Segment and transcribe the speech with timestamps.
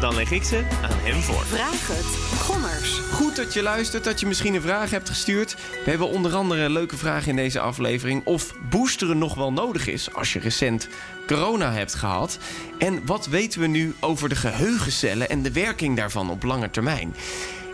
[0.00, 1.44] Dan leg ik ze aan hem voor.
[1.46, 2.38] Vraag het.
[2.40, 2.98] Gommers.
[3.12, 5.56] Goed dat je luistert, dat je misschien een vraag hebt gestuurd.
[5.84, 8.24] We hebben onder andere leuke vragen in deze aflevering.
[8.24, 10.88] Of boosteren nog wel nodig is als je recent
[11.26, 12.38] corona hebt gehad.
[12.78, 17.14] En wat weten we nu over de geheugencellen en de werking daarvan op lange termijn?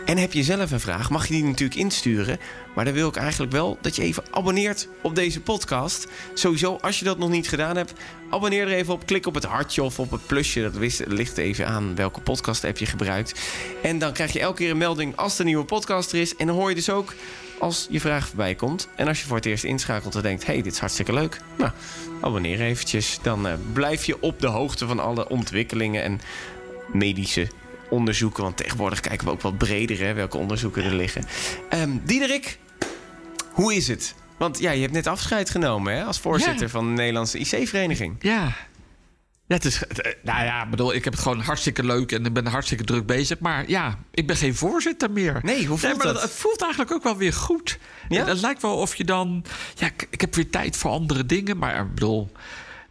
[0.07, 2.39] En heb je zelf een vraag, mag je die natuurlijk insturen.
[2.75, 6.07] Maar dan wil ik eigenlijk wel dat je even abonneert op deze podcast.
[6.33, 7.93] Sowieso, als je dat nog niet gedaan hebt,
[8.29, 9.05] abonneer er even op.
[9.05, 10.61] Klik op het hartje of op het plusje.
[10.61, 13.39] Dat ligt even aan welke podcast app je gebruikt.
[13.83, 16.35] En dan krijg je elke keer een melding als er een nieuwe podcast er is.
[16.35, 17.13] En dan hoor je dus ook
[17.59, 18.87] als je vraag voorbij komt.
[18.95, 20.45] En als je voor het eerst inschakelt en denkt...
[20.45, 21.39] hey, dit is hartstikke leuk.
[21.57, 21.71] Nou,
[22.21, 23.19] abonneer eventjes.
[23.21, 26.21] Dan eh, blijf je op de hoogte van alle ontwikkelingen en
[26.93, 27.47] medische
[27.89, 28.43] onderzoeken.
[28.43, 31.23] Want tegenwoordig kijken we ook wat breder hè, welke onderzoeken er liggen.
[31.69, 32.59] Ehm Diederik,
[33.51, 34.15] hoe is het?
[34.37, 36.69] Want ja, je hebt net afscheid genomen hè, als voorzitter Ja.
[36.69, 38.15] van de Nederlandse IC-vereniging.
[38.19, 38.55] Ja.
[39.47, 42.25] Ja, het is, eh, nou ja, ik bedoel, ik heb het gewoon hartstikke leuk en
[42.25, 43.39] ik ben hartstikke druk bezig.
[43.39, 45.39] Maar ja, ik ben geen voorzitter meer.
[45.43, 46.21] Nee, hoe voelt maar dat?
[46.21, 47.77] Het voelt eigenlijk ook wel weer goed.
[48.09, 48.17] Ja?
[48.19, 49.45] Het, het lijkt wel of je dan...
[49.75, 51.57] Ja, ik, ik heb weer tijd voor andere dingen.
[51.57, 52.31] Maar ik bedoel,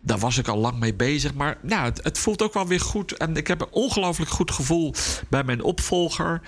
[0.07, 1.35] daar was ik al lang mee bezig.
[1.35, 3.13] Maar ja, het, het voelt ook wel weer goed.
[3.13, 4.95] En ik heb een ongelooflijk goed gevoel
[5.29, 6.41] bij mijn opvolger.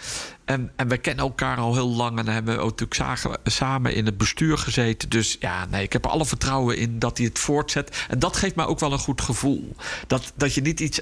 [0.44, 2.18] En, en we kennen elkaar al heel lang.
[2.18, 5.08] En dan hebben we ook natuurlijk samen in het bestuur gezeten.
[5.08, 8.04] Dus ja, nee, ik heb er alle vertrouwen in dat hij het voortzet.
[8.08, 9.76] En dat geeft mij ook wel een goed gevoel.
[10.06, 11.00] Dat, dat je niet iets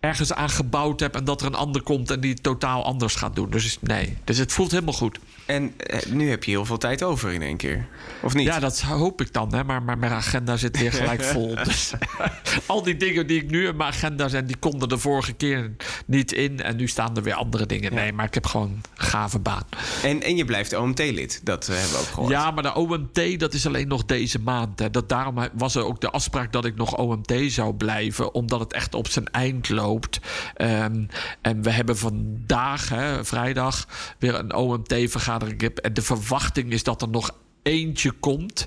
[0.00, 1.16] ergens aan gebouwd hebt...
[1.16, 3.50] en dat er een ander komt en die het totaal anders gaat doen.
[3.50, 5.18] Dus nee, dus het voelt helemaal goed.
[5.48, 7.86] En eh, nu heb je heel veel tijd over in één keer.
[8.22, 8.46] Of niet?
[8.46, 9.54] Ja, dat hoop ik dan.
[9.54, 9.64] Hè?
[9.64, 11.54] Maar, maar mijn agenda zit weer gelijk vol.
[11.54, 11.92] Dus
[12.66, 14.46] al die dingen die ik nu in mijn agenda zijn...
[14.46, 15.70] die konden de vorige keer
[16.06, 16.62] niet in.
[16.62, 17.94] En nu staan er weer andere dingen.
[17.94, 19.62] Nee, maar ik heb gewoon een gave baan.
[20.02, 21.40] En, en je blijft OMT-lid.
[21.44, 22.30] Dat eh, hebben we ook gehoord.
[22.30, 24.78] Ja, maar de OMT, dat is alleen nog deze maand.
[24.78, 24.90] Hè.
[24.90, 28.34] Dat, daarom was er ook de afspraak dat ik nog OMT zou blijven.
[28.34, 30.20] Omdat het echt op zijn eind loopt.
[30.54, 31.04] Ehm,
[31.40, 33.86] en we hebben vandaag, hè, vrijdag,
[34.18, 35.62] weer een OMT-vergadering.
[35.62, 37.30] En de verwachting is dat er nog
[37.62, 38.66] eentje komt.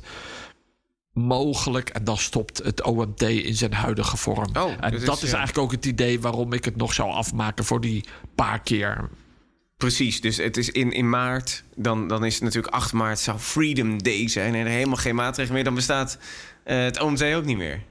[1.14, 1.90] Mogelijk.
[1.90, 4.56] En dan stopt het OMT in zijn huidige vorm.
[4.58, 5.38] Oh, en dus dat is, is ja.
[5.38, 9.10] eigenlijk ook het idee waarom ik het nog zou afmaken voor die paar keer.
[9.78, 11.64] Precies, dus het is in, in maart.
[11.76, 14.56] Dan, dan is het natuurlijk 8 maart zou Freedom Day zijn.
[14.56, 15.64] En er helemaal geen maatregelen meer.
[15.64, 16.18] Dan bestaat
[16.64, 17.82] eh, het OMT ook niet meer.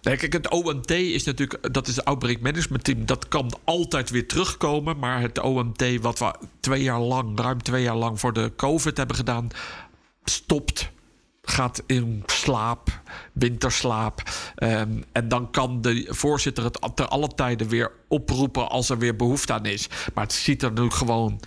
[0.00, 3.06] Kijk, het OMT is natuurlijk, dat is het Outbreak Management Team.
[3.06, 4.98] Dat kan altijd weer terugkomen.
[4.98, 8.96] Maar het OMT, wat we twee jaar lang, ruim twee jaar lang voor de COVID
[8.96, 9.48] hebben gedaan,
[10.24, 10.90] stopt.
[11.42, 13.00] Gaat in slaap,
[13.32, 14.22] winterslaap.
[14.54, 19.16] Ehm, en dan kan de voorzitter het ter alle tijden weer oproepen als er weer
[19.16, 19.88] behoefte aan is.
[20.14, 21.40] Maar het ziet er nu gewoon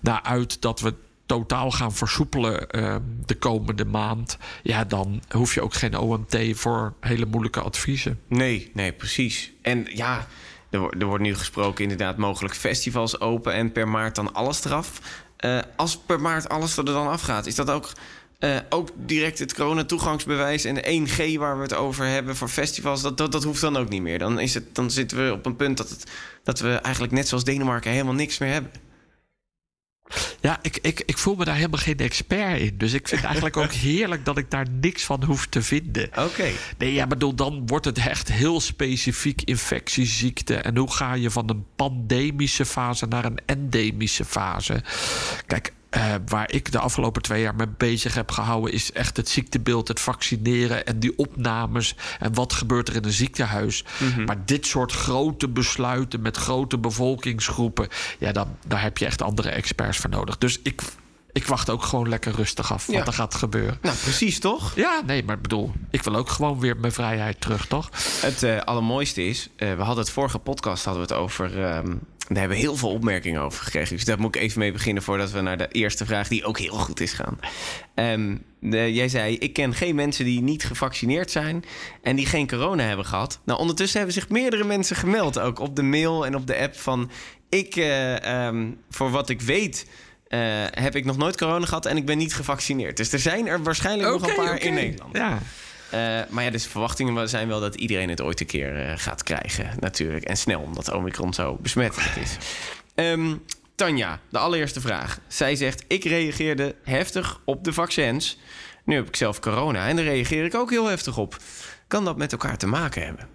[0.00, 0.94] naar uit dat we
[1.30, 4.38] totaal gaan versoepelen ehm, de komende maand.
[4.62, 8.20] Ja, dan hoef je ook geen OMT voor hele moeilijke adviezen.
[8.28, 9.52] Nee, nee, precies.
[9.62, 10.26] En ja,
[10.70, 13.52] er, er wordt nu gesproken inderdaad mogelijk festivals open...
[13.52, 15.00] en per maart dan alles eraf.
[15.36, 17.92] Eh, als per maart alles er dan afgaat, is dat ook...
[18.38, 23.02] eh, ook direct het corona-toegangsbewijs en de 1G waar we het over hebben voor festivals,
[23.02, 24.18] dat, dat, dat hoeft dan ook niet meer.
[24.18, 26.10] Dan, is het, dan zitten we op een punt dat, het,
[26.42, 28.88] dat we eigenlijk net zoals Denemarken helemaal niks meer hebben.
[30.40, 32.78] Ja, ik, ik, ik voel me daar helemaal geen expert in.
[32.78, 36.10] Dus ik vind eigenlijk ook heerlijk dat ik daar niks van hoef te vinden.
[36.16, 36.50] Oké.
[36.78, 40.54] Nee, ja, bedoel, dan wordt het echt heel specifiek infectieziekte.
[40.54, 44.82] En hoe ga je van een pandemische fase naar een endemische fase?
[45.46, 49.28] Kijk, eh, waar ik de afgelopen twee jaar mee bezig heb gehouden, is echt het
[49.28, 51.94] ziektebeeld, het vaccineren en die opnames.
[52.18, 53.84] En wat gebeurt er in een ziekenhuis?
[54.26, 57.88] Maar dit soort grote besluiten met grote bevolkingsgroepen,
[58.18, 60.38] ja, dan, daar heb je echt andere experts voor nodig.
[60.38, 60.82] Dus ik,
[61.32, 63.04] ik wacht ook gewoon lekker rustig af wat Ja.
[63.06, 63.78] er gaat gebeuren.
[63.82, 64.74] Nou, precies toch?
[64.74, 67.90] Ja, nee, maar ik bedoel, ik wil ook gewoon weer mijn vrijheid terug, toch?
[68.20, 71.94] Het eh, allermooiste is, eh, we hadden het vorige podcast hadden we het over ehm,
[72.30, 73.96] Daar hebben we heel veel opmerkingen over gekregen.
[73.96, 76.58] Dus daar moet ik even mee beginnen voordat we naar de eerste vraag, die ook
[76.58, 77.38] heel goed is, gaan.
[77.94, 81.64] Ehm, de- jij zei: Ik ken geen mensen die niet gevaccineerd zijn
[82.02, 83.40] en die geen corona hebben gehad.
[83.44, 86.76] Nou, ondertussen hebben zich meerdere mensen gemeld, ook op de mail en op de app.
[86.78, 87.10] Van
[87.48, 89.86] ik, eh, ehm, voor wat ik weet,
[90.28, 90.38] eh,
[90.70, 92.96] heb ik nog nooit corona gehad en ik ben niet gevaccineerd.
[92.96, 95.16] Dus er zijn er waarschijnlijk nog een paar in Nederland.
[95.16, 95.38] Ja.
[95.90, 99.22] Eh, maar ja, dus verwachtingen zijn wel dat iedereen het ooit een keer eh, gaat
[99.22, 100.24] krijgen, natuurlijk.
[100.24, 102.36] En snel, omdat Omicron zo besmettelijk is.
[102.94, 103.36] Ehm,
[103.74, 105.18] Tanja, de allereerste vraag.
[105.28, 108.38] Zij zegt, ik reageerde heftig op de vaccins.
[108.84, 111.36] Nu heb ik zelf corona en daar reageer ik ook heel heftig op.
[111.88, 113.28] Kan dat met elkaar te maken hebben?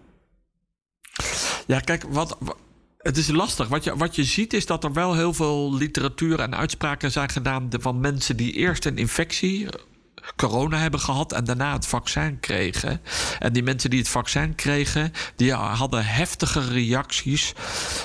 [1.67, 2.55] Ja, kijk, wat, wa-
[2.97, 3.67] het is lastig.
[3.67, 7.29] Wat je, wat je ziet is dat er wel heel veel literatuur en uitspraken zijn
[7.29, 9.67] gedaan van mensen die eerst een infectie,
[10.35, 13.01] corona hebben gehad en daarna het vaccin kregen.
[13.39, 17.53] En die mensen die het vaccin kregen, die hadden heftige reacties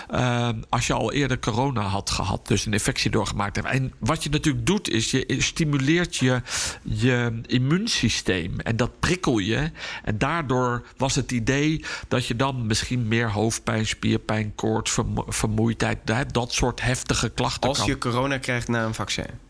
[0.09, 3.69] eh, als je al eerder corona had gehad, dus een infectie doorgemaakt hebt.
[3.69, 6.43] En wat je natuurlijk doet, is je stimuleert je,
[6.83, 9.71] je immuunsysteem en dat prikkel je.
[10.05, 15.99] En daardoor was het idee dat je dan misschien meer hoofdpijn, spierpijn, koorts, vermo- vermoeidheid,
[16.33, 17.87] dat, soort heftige klachten Als kan.
[17.87, 19.50] je corona krijgt na een vaccin.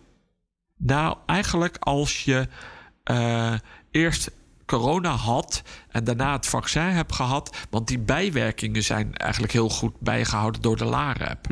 [0.82, 2.48] Nou, eigenlijk als je
[3.04, 3.54] eh,
[3.90, 4.30] eerst
[4.70, 10.00] corona had en daarna het vaccin hebt gehad, want die bijwerkingen zijn eigenlijk heel goed
[10.00, 11.46] bijgehouden door de LAREP.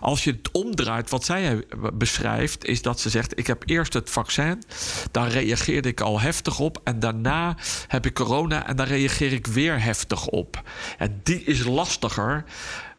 [0.00, 3.92] Als je het omdraait, wat zij eh, beschrijft, is dat ze zegt: Ik heb eerst
[3.92, 4.62] het vaccin,
[5.10, 7.56] daar reageerde ik al heftig op, en daarna
[7.88, 10.62] heb ik corona en daar reageer ik weer heftig op.
[10.98, 12.44] En die is lastiger,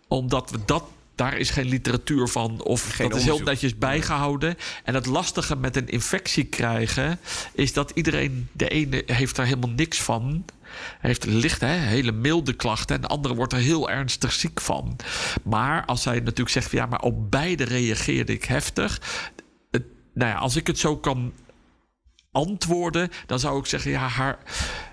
[0.08, 0.84] omdat we dat.
[1.16, 4.58] Daar is geen literatuur van, of Geen dat is heel netjes bijgehouden.
[4.84, 7.20] En het lastige met een infectie krijgen
[7.54, 10.46] is dat iedereen, de ene heeft er helemaal niks van.
[11.00, 12.96] Hij heeft licht, hè, hele milde klachten.
[12.96, 14.96] En de andere wordt er heel ernstig ziek van.
[15.44, 19.02] Maar als zij natuurlijk zegt, van, ja, maar op beide reageerde ik heftig.
[19.72, 19.84] Het,
[20.14, 21.34] nou ja, als ik het zo kan
[22.36, 24.38] antwoorden, dan zou ik zeggen: ja, haar,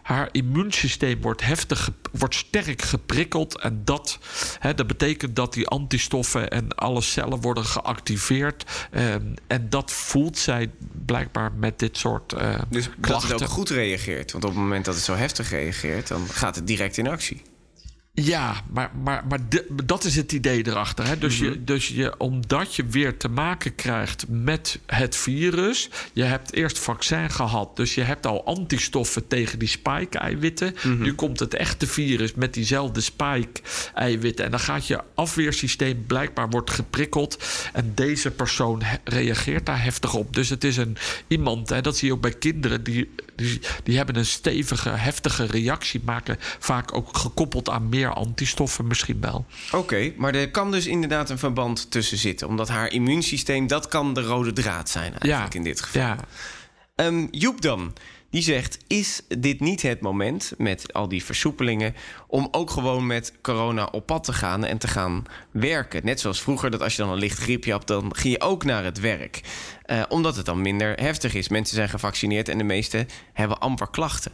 [0.03, 3.61] haar immuunsysteem wordt heftig, wordt sterk geprikkeld.
[3.61, 4.19] En dat,
[4.59, 8.89] hè, dat betekent dat die antistoffen en alle cellen worden geactiveerd.
[8.91, 10.71] Ehm, en dat voelt zij
[11.07, 13.31] blijkbaar met dit soort eh, Dus dat klachten.
[13.33, 14.33] het ook goed reageert.
[14.33, 17.43] Want op het moment dat het zo heftig reageert, dan gaat het direct in actie.
[18.15, 21.07] Ja, maar, maar, maar de- dat is het idee erachter.
[21.07, 21.19] Hè?
[21.19, 25.91] Dus, je, dus je, omdat je weer te maken krijgt met het virus.
[26.13, 30.75] Je hebt eerst vaccin gehad, dus je hebt al antistoffen tegen die spike-eiwitten.
[30.99, 34.45] Nu komt het echte virus met diezelfde spike-eiwitten.
[34.45, 37.45] En dan gaat je afweersysteem blijkbaar wordt geprikkeld.
[37.73, 40.35] En deze persoon reageert daar heftig op.
[40.35, 43.97] Dus het is een, iemand, hè, dat zie je ook bij kinderen, die, die, die
[43.97, 46.01] hebben een stevige, heftige reactie.
[46.05, 49.47] Maken vaak ook gekoppeld aan meer antistoffen misschien wel.
[49.73, 52.49] Oké, maar er kan dus inderdaad een verband tussen zitten.
[52.49, 56.03] Omdat haar immuunsysteem, dat kan de rode draad zijn eigenlijk in dit geval.
[56.03, 56.19] Ja.
[56.95, 57.93] Ehm, Joep dan,
[58.33, 58.79] die zegt...
[58.87, 61.95] is dit niet het moment, met al die versoepelingen...
[62.27, 66.05] om ook gewoon met corona op pad te gaan en te gaan werken?
[66.05, 67.87] Net zoals vroeger, dat als je dan een licht griepje had...
[67.87, 69.41] dan ging je ook naar het werk.
[69.83, 71.49] Eh, omdat het dan minder heftig is.
[71.49, 74.33] Mensen zijn gevaccineerd en de meesten hebben amper klachten.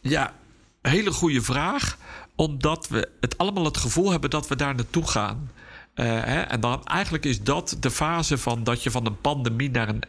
[0.00, 0.34] Ja,
[0.82, 1.98] hele goede vraag.
[2.36, 5.50] Omdat we het allemaal het gevoel hebben dat we daar naartoe gaan.
[5.94, 6.40] Eh, hè?
[6.40, 10.02] En dan eigenlijk is dat de fase van dat je van een pandemie naar een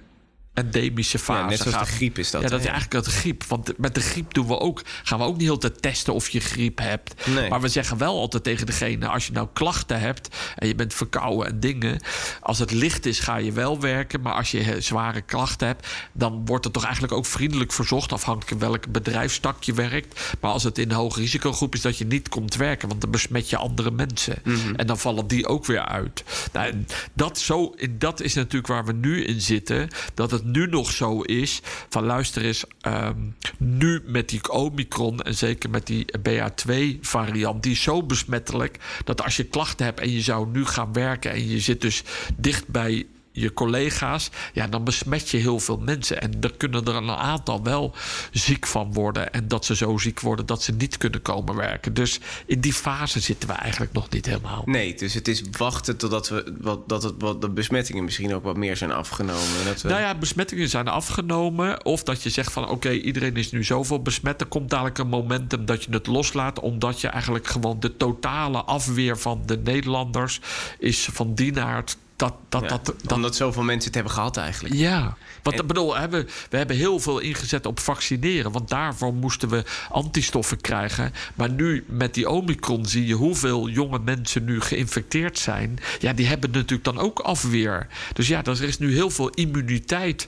[0.56, 1.86] endemische fase Ja, net zoals gaat.
[1.86, 2.42] de griep is dat.
[2.42, 3.44] ja, dat is eigenlijk het griep.
[3.44, 6.30] Want met de griep doen we ook, gaan we ook niet heel te testen of
[6.30, 7.28] je griep hebt.
[7.28, 7.50] Nee.
[7.50, 10.94] Maar we zeggen wel altijd tegen degene: als je nou klachten hebt en je bent
[10.94, 12.02] verkouden en dingen.
[12.42, 14.22] Als het licht is, ga je wel werken.
[14.22, 18.12] Maar als je zware klachten hebt, dan wordt het toch eigenlijk ook vriendelijk verzocht.
[18.12, 20.36] Afhankelijk van welk bedrijfstak je werkt.
[20.40, 22.88] Maar als het in een hoge risicogroep is, dat je niet komt werken.
[22.88, 24.36] Want dan besmet je andere mensen.
[24.76, 26.24] En dan vallen die ook weer uit.
[26.54, 29.88] Nou, dat, zo, dat is natuurlijk waar we nu in zitten.
[30.14, 31.62] Dat het nu nog zo is.
[31.90, 33.20] Van luister eens, ehm,
[33.58, 39.38] nu met die Omicron en zeker met die BA2-variant, die is zo besmettelijk dat als
[39.38, 42.04] je klachten hebt en je zou nu gaan werken en je zit dus
[42.36, 46.22] dicht bij je collega's, ja, dan besmet je heel veel mensen.
[46.22, 47.94] En er kunnen er een aantal wel
[48.32, 49.34] ziek van worden.
[49.34, 51.94] En dat ze zo ziek worden dat ze niet kunnen komen werken.
[51.94, 54.62] Dus in die fase zitten we eigenlijk nog niet helemaal.
[54.66, 58.44] Nee, dus het is wachten totdat we, wat, dat het, wat de besmettingen misschien ook
[58.44, 59.60] wat meer zijn afgenomen.
[59.60, 59.90] en Dat we...
[59.90, 61.86] Nou ja, besmettingen zijn afgenomen.
[61.86, 64.42] Of dat je zegt van oké, iedereen is nu zoveel besmet.
[64.42, 66.60] Er komt dadelijk een momentum dat je het loslaat.
[66.60, 70.40] Omdat je eigenlijk gewoon de totale afweer van de Nederlanders
[70.80, 74.14] is van die naar het dat, dat, Ja, dat, dat, Omdat zoveel mensen het hebben
[74.14, 74.76] gehad eigenlijk.
[74.76, 78.52] ja, want En- bedoel, hebben, we hebben heel veel ingezet op vaccineren.
[78.52, 81.14] Want daarvoor moesten we antistoffen krijgen.
[81.36, 85.80] Maar nu met die Omicron zie je hoeveel jonge mensen nu geïnfecteerd zijn.
[86.00, 87.88] Ja, die hebben natuurlijk dan ook afweer.
[88.14, 90.28] Dus ja, er is nu heel veel immuniteit.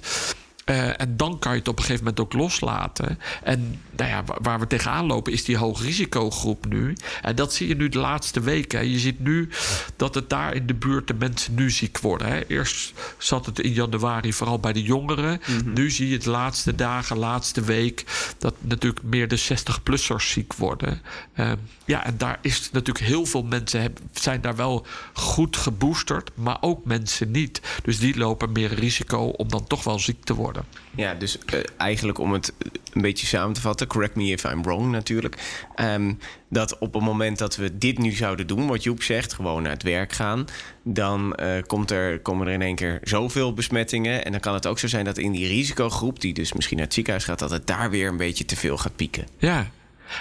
[0.67, 3.19] Eh, en dan kan je het op een gegeven moment ook loslaten.
[3.43, 6.95] En nou ja, wa- waar we tegenaan lopen is die hoogrisicogroep nu.
[7.21, 8.79] En dat zie je nu de laatste weken.
[8.79, 8.85] hè.
[8.85, 9.49] Je ziet nu
[9.95, 12.27] dat het daar in de buurt de mensen nu ziek worden.
[12.27, 12.45] Hè.
[12.47, 15.41] Eerst zat het in januari vooral bij de jongeren.
[15.65, 18.03] Nu zie je de laatste dagen, laatste week...
[18.37, 21.01] dat natuurlijk meer de 60-plussers ziek worden.
[21.33, 21.51] Eh,
[21.85, 23.93] ja, en daar is natuurlijk heel veel mensen...
[24.13, 27.61] zijn daar wel goed geboosterd, maar ook mensen niet.
[27.83, 30.56] Dus die lopen meer risico om dan toch wel ziek te worden.
[30.95, 32.53] Ja, dus eh, eigenlijk om het
[32.93, 35.65] een beetje samen te vatten, correct me if I'm wrong natuurlijk.
[35.75, 36.13] ehm,
[36.49, 39.71] dat op het moment dat we dit nu zouden doen, wat Joep zegt, gewoon naar
[39.71, 40.45] het werk gaan,
[40.83, 44.25] dan eh, komt er, komen er in één keer zoveel besmettingen.
[44.25, 46.85] En dan kan het ook zo zijn dat in die risicogroep, die dus misschien naar
[46.85, 49.27] het ziekenhuis gaat, dat het daar weer een beetje te veel gaat pieken.
[49.37, 49.67] Ja.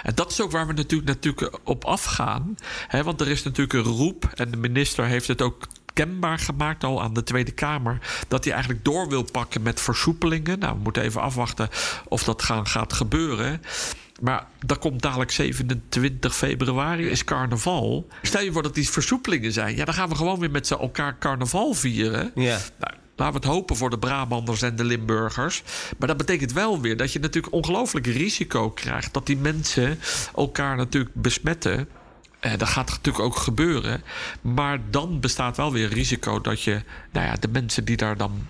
[0.03, 2.55] En dat is ook waar we natuurlijk, natuurlijk op afgaan.
[2.87, 5.67] Hè, want er is natuurlijk een roep, en de minister heeft het ook
[5.97, 10.59] kenbaar gemaakt al aan de Tweede Kamer, dat hij eigenlijk door wil pakken met versoepelingen.
[10.59, 11.69] Nou, we moeten even afwachten
[12.07, 13.61] of dat gaan, gaat gebeuren.
[14.21, 18.07] Maar dat komt dadelijk 27 februari, is carnaval.
[18.21, 19.75] Stel je voor dat die versoepelingen zijn.
[19.75, 22.31] Ja, dan gaan we gewoon weer met z'n elkaar carnaval vieren.
[22.35, 22.57] Ja.
[22.79, 25.63] Nou, laten we het hopen voor de Brabanders en de Limburgers.
[25.97, 29.13] Maar dat betekent wel weer dat je natuurlijk ongelooflijk risico krijgt.
[29.13, 29.99] Dat die mensen
[30.35, 31.87] elkaar natuurlijk besmetten.
[32.51, 34.03] Eh, dat gaat natuurlijk ook gebeuren.
[34.41, 38.47] Maar dan bestaat wel weer risico dat je, nou ja, de mensen die daar dan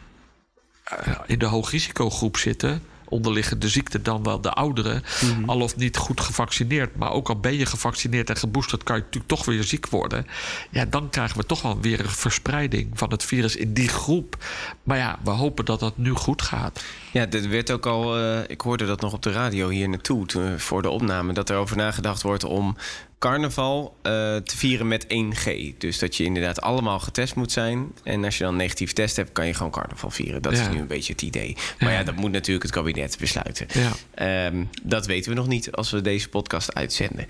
[0.84, 5.04] eh, in de hoogrisicogroep zitten, onderliggende ziekte, dan wel de ouderen,
[5.46, 6.96] al of niet goed gevaccineerd.
[6.96, 10.28] Maar ook al ben je gevaccineerd en geboosterd, kan je natuurlijk toch weer ziek worden.
[10.72, 14.38] Ja, dan krijgen we toch wel weer een verspreiding van het virus in die groep.
[14.84, 16.84] Maar ja, we hopen dat dat nu goed gaat.
[17.12, 18.18] Ja, dit werd ook al.
[18.18, 21.34] eh, ik hoorde dat nog op de radio hier naartoe toen, voor de opname.
[21.34, 22.76] Dat er over nagedacht wordt om
[23.20, 25.78] carnaval eh, te vieren met 1G.
[25.78, 27.92] Dus dat je inderdaad allemaal getest moet zijn.
[28.04, 30.42] En als je dan een negatieve test hebt, kan je gewoon carnaval vieren.
[30.42, 30.62] Dat Ja.
[30.62, 31.56] is nu een beetje het idee.
[31.80, 32.04] Maar ja, Ja.
[32.04, 33.68] dat moet natuurlijk het kabinet besluiten.
[33.74, 33.92] Ja.
[34.14, 37.26] Ehm, dat weten we nog niet als we deze podcast uitzenden.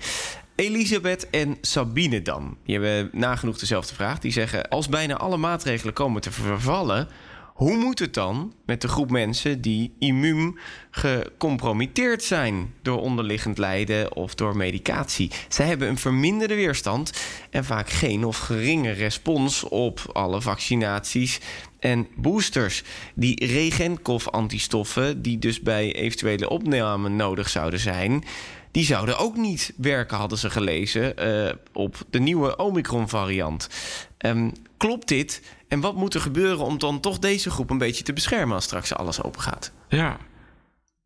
[0.54, 2.56] Elisabeth en Sabine dan.
[2.64, 4.18] Die hebben nagenoeg dezelfde vraag.
[4.18, 7.08] Die zeggen: Als bijna alle maatregelen komen te vervallen.
[7.58, 10.58] Hoe moet het dan met de groep mensen die immuun
[10.90, 15.30] gecompromitteerd zijn door onderliggend lijden of door medicatie?
[15.48, 17.12] Zij hebben een verminderde weerstand
[17.50, 21.40] en vaak geen of geringe respons op alle vaccinaties
[21.80, 22.82] en boosters.
[23.14, 28.24] Die regenkof-antistoffen, die dus bij eventuele opname nodig zouden zijn,
[28.70, 33.68] die zouden ook niet werken, hadden ze gelezen, eh, op de nieuwe Omicron-variant.
[34.18, 35.42] Ehm, klopt dit?
[35.68, 38.64] En wat moet er gebeuren om dan toch deze groep een beetje te beschermen als
[38.64, 39.72] straks alles open gaat?
[39.88, 40.16] Ja.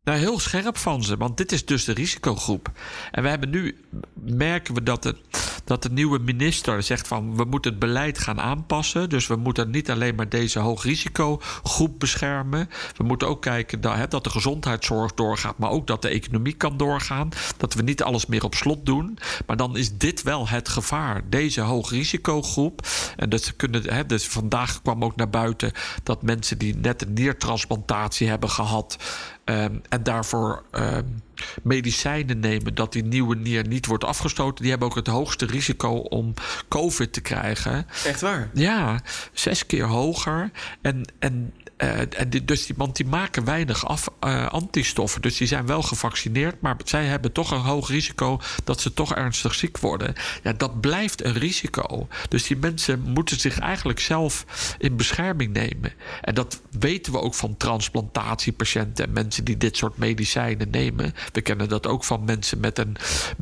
[0.03, 2.71] Nou, heel scherp van ze, want dit is dus de risicogroep.
[3.11, 3.77] En we hebben nu,
[4.13, 5.15] merken we dat de,
[5.63, 7.35] dat de nieuwe minister zegt van...
[7.35, 9.09] we moeten het beleid gaan aanpassen.
[9.09, 12.69] Dus we moeten niet alleen maar deze hoogrisicogroep beschermen.
[12.97, 15.57] We moeten ook kijken dat, hè, dat de gezondheidszorg doorgaat...
[15.57, 17.29] maar ook dat de economie kan doorgaan.
[17.57, 19.17] Dat we niet alles meer op slot doen.
[19.45, 22.87] Maar dan is dit wel het gevaar, deze hoogrisicogroep.
[23.15, 25.71] En dat kunnen, hè, dus vandaag kwam ook naar buiten...
[26.03, 28.97] dat mensen die net een niertransplantatie hebben gehad...
[29.43, 31.03] Ehm, en daarvoor ehm,
[31.63, 34.61] medicijnen nemen dat die nieuwe nier niet wordt afgestoten.
[34.61, 36.33] Die hebben ook het hoogste risico om
[36.67, 37.87] COVID te krijgen.
[38.05, 38.49] Echt waar?
[38.53, 39.01] Ja,
[39.33, 40.51] zes keer hoger.
[40.81, 41.53] En, en,
[41.89, 45.21] eh, dus die, want die maken weinig af, eh, antistoffen.
[45.21, 49.15] Dus die zijn wel gevaccineerd, maar zij hebben toch een hoog risico dat ze toch
[49.15, 50.13] ernstig ziek worden.
[50.43, 52.07] Ja, dat blijft een risico.
[52.29, 54.45] Dus die mensen moeten zich eigenlijk zelf
[54.77, 55.93] in bescherming nemen.
[56.21, 61.13] En dat weten we ook van transplantatiepatiënten en mensen die dit soort medicijnen nemen.
[61.31, 62.97] We kennen dat ook van mensen met een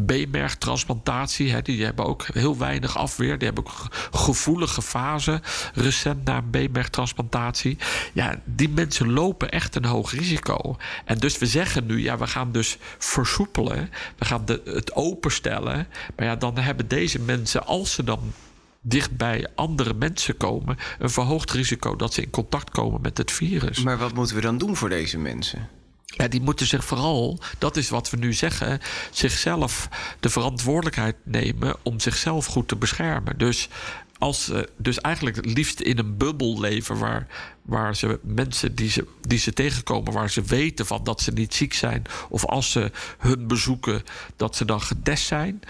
[0.06, 1.52] B-mergtransplantatie.
[1.52, 3.38] Hè, die hebben ook heel weinig afweer.
[3.38, 5.42] Die hebben ook ge- gevoelige fase
[5.74, 7.78] recent na een B-mergtransplantatie.
[8.14, 10.78] Ja, die mensen lopen echt een hoog risico.
[11.06, 13.90] En dus we zeggen nu, ja, we gaan dus versoepelen.
[14.18, 15.88] We gaan de, het openstellen.
[16.16, 18.34] Maar ja, dan hebben deze mensen, als ze dan
[18.82, 23.32] dicht bij andere mensen komen, een verhoogd risico dat ze in contact komen met het
[23.32, 23.84] virus.
[23.84, 25.70] Maar wat moeten we dan doen voor deze mensen?
[26.06, 28.80] Ja, die moeten zich vooral, dat is wat we nu zeggen,
[29.12, 33.38] zichzelf de verantwoordelijkheid nemen om zichzelf goed te beschermen.
[33.38, 33.70] Dus
[34.18, 37.28] als dus eigenlijk het liefst in een bubbel leven waar,
[37.62, 41.54] waar ze mensen die ze, die ze tegenkomen, waar ze weten van dat ze niet
[41.54, 44.04] ziek zijn, of als ze hun bezoeken,
[44.36, 45.62] dat ze dan getest zijn.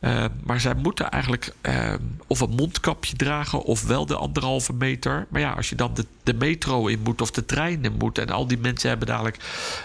[0.00, 1.94] Uh, maar zij moeten eigenlijk uh,
[2.26, 5.26] of een mondkapje dragen of wel de anderhalve meter.
[5.28, 8.18] Maar ja, als je dan de, de metro in moet of de trein in moet
[8.18, 9.36] en al die mensen hebben dadelijk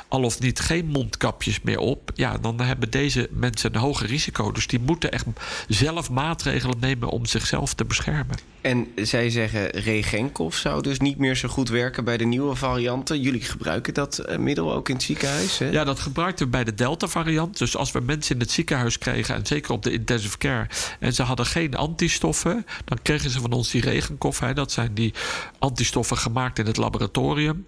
[0.08, 4.51] al of niet geen mondkapjes meer op, ja, dan hebben deze mensen een hoger risico.
[4.51, 5.25] Dus die moeten echt
[5.67, 8.38] zelf maatregelen nemen om zichzelf te beschermen.
[8.62, 13.21] En zij zeggen Regenkov zou dus niet meer zo goed werken bij de nieuwe varianten.
[13.21, 15.57] Jullie gebruiken dat uh, middel ook in het ziekenhuis?
[15.57, 15.69] Hè?
[15.69, 17.57] Ja, dat gebruikten we bij de Delta-variant.
[17.57, 20.67] Dus als we mensen in het ziekenhuis kregen, en zeker op de intensive care,
[21.00, 24.39] en ze hadden geen antistoffen, dan kregen ze van ons die Regenkov.
[24.39, 24.53] Hè.
[24.53, 25.13] Dat zijn die
[25.60, 27.65] antistoffen gemaakt in het laboratorium.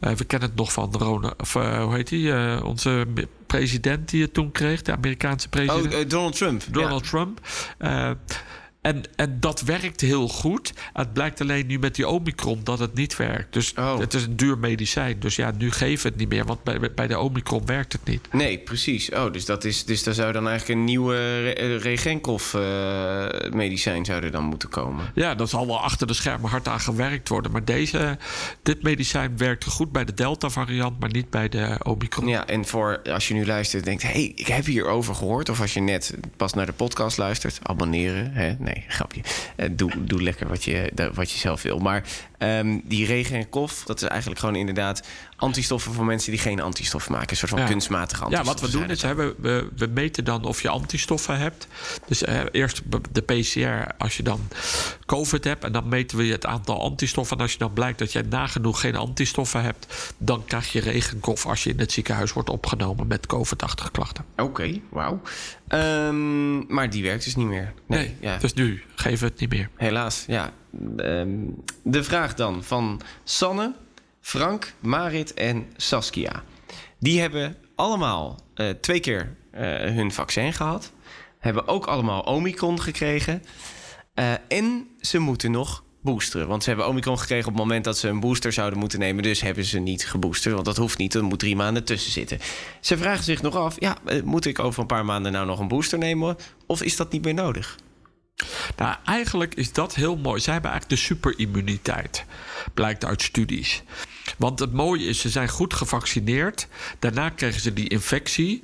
[0.00, 2.32] Uh, we kennen het nog van Rona, of, uh, hoe heet die?
[2.64, 3.06] onze
[3.46, 5.94] president die het toen kreeg, de Amerikaanse president.
[5.94, 6.62] Oh, Donald Trump.
[6.70, 7.10] Donald ja.
[7.10, 7.40] Trump.
[8.84, 10.72] En, en dat werkt heel goed.
[10.92, 13.52] Het blijkt alleen nu met die Omicron dat het niet werkt.
[13.52, 13.98] Dus oh.
[13.98, 15.20] het is een duur medicijn.
[15.20, 16.44] Dus ja, nu geven het niet meer.
[16.44, 18.28] Want bij, bij de Omicron werkt het niet.
[18.32, 19.10] Nee, precies.
[19.10, 21.48] Oh, dus, dat is, dus daar zou dan eigenlijk een nieuwe
[21.78, 25.04] Regenkov-medicijn uh, zou er dan moeten komen.
[25.14, 27.52] Ja, dat zal wel achter de schermen hard aan gewerkt worden.
[27.52, 28.18] Maar deze,
[28.62, 32.28] dit medicijn werkt goed bij de Delta-variant, maar niet bij de Omicron.
[32.28, 34.02] Ja, en voor als je nu luistert en denkt...
[34.02, 35.48] hé, hey, ik heb hierover gehoord.
[35.48, 38.32] Of als je net pas naar de podcast luistert, abonneren.
[38.32, 38.54] Hè?
[38.58, 39.20] Nee, nee, grapje.
[39.56, 41.78] Uh, doe, doe lekker wat je, wat je zelf wil.
[41.78, 42.02] Maar
[42.38, 45.02] um, die regen en kof, dat is eigenlijk gewoon inderdaad
[45.36, 47.30] antistoffen voor mensen die geen antistoffen maken.
[47.30, 47.66] Een soort van ja.
[47.66, 48.54] kunstmatige antistoffen.
[48.54, 51.66] Ja, wat we doen is, hè, we, we, we, meten dan of je antistoffen hebt.
[52.06, 54.40] Dus eerst de PCR als je dan
[55.06, 55.64] COVID hebt.
[55.64, 57.36] En dan meten we het aantal antistoffen.
[57.36, 60.14] En als je dan blijkt dat jij nagenoeg geen antistoffen hebt...
[60.18, 64.24] dan krijg je regenkof als je in het ziekenhuis wordt opgenomen met COVID-achtige klachten.
[64.32, 65.20] Oké, okay, wauw.
[65.74, 67.72] Um, maar die werkt dus niet meer.
[67.86, 68.36] Nee, nee ja.
[68.36, 69.68] dus nu geven we het niet meer.
[69.76, 70.52] Helaas, ja.
[70.96, 73.74] Um, de vraag dan van Sanne,
[74.20, 76.42] Frank, Marit en Saskia.
[76.98, 80.92] Die hebben allemaal uh, twee keer uh, hun vaccin gehad.
[81.38, 83.42] Hebben ook allemaal Omicron gekregen.
[84.14, 86.48] Uh, en ze moeten nog boosteren.
[86.48, 89.22] Want ze hebben Omicron gekregen op het moment dat ze een booster zouden moeten nemen.
[89.22, 90.54] Dus hebben ze niet geboosterd.
[90.54, 91.14] Want dat hoeft niet.
[91.14, 92.38] Er moet drie maanden tussen zitten.
[92.80, 95.68] Ze vragen zich nog af: ja, moet ik over een paar maanden nou nog een
[95.68, 96.36] booster nemen?
[96.66, 97.76] Of is dat niet meer nodig?
[98.76, 100.40] Nou, eigenlijk is dat heel mooi.
[100.40, 102.24] Zij hebben eigenlijk de superimmuniteit,
[102.74, 103.82] blijkt uit studies.
[104.38, 106.66] Want het mooie is, ze zijn goed gevaccineerd.
[106.98, 108.62] Daarna kregen ze die infectie,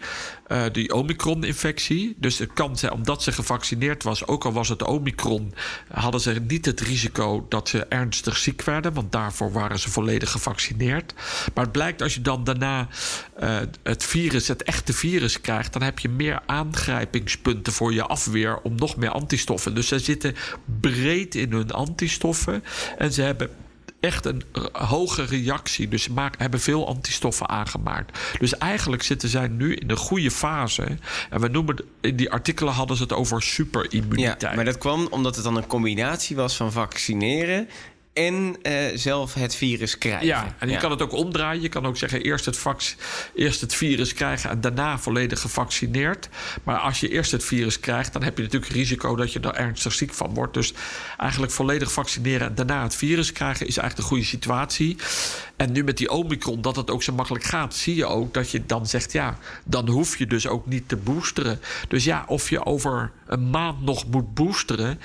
[0.48, 2.14] uh, die Omicron-infectie.
[2.16, 5.54] Dus het kan zijn, omdat ze gevaccineerd was, ook al was het Omicron,
[5.92, 8.94] hadden ze niet het risico dat ze ernstig ziek werden.
[8.94, 11.14] Want daarvoor waren ze volledig gevaccineerd.
[11.54, 12.88] Maar het blijkt als je dan daarna
[13.42, 18.60] uh, het virus, het echte virus krijgt, dan heb je meer aangrijpingspunten voor je afweer
[18.62, 19.74] om nog meer antistoffen.
[19.74, 20.34] Dus ze zitten
[20.80, 22.64] breed in hun antistoffen.
[22.98, 23.50] En ze hebben
[24.00, 25.88] echt een hoge reactie.
[25.88, 28.18] Dus ze hebben veel antistoffen aangemaakt.
[28.38, 30.86] Dus eigenlijk zitten zij nu in een goede fase.
[31.30, 34.40] En we noemen in die artikelen hadden ze het over superimmuniteit.
[34.40, 37.68] Ja, maar dat kwam omdat het dan een combinatie was van vaccineren
[38.12, 40.26] en uh, zelf het virus krijgen.
[40.26, 40.80] Ja, en je ja.
[40.80, 41.62] kan het ook omdraaien.
[41.62, 42.96] Je kan ook zeggen eerst het,
[43.34, 46.28] eerst het virus krijgen en daarna volledig gevaccineerd.
[46.64, 49.54] Maar als je eerst het virus krijgt, dan heb je natuurlijk risico dat je er
[49.54, 50.54] ernstig ziek van wordt.
[50.54, 50.72] Dus
[51.16, 54.96] eigenlijk volledig vaccineren en daarna het virus krijgen is eigenlijk de goede situatie.
[55.56, 58.50] En nu met die Omicron, dat het ook zo makkelijk gaat, zie je ook dat
[58.50, 61.60] je dan zegt: ja, dan hoef je dus ook niet te boosteren.
[61.88, 65.00] Dus ja, of je over een maand nog moet boosteren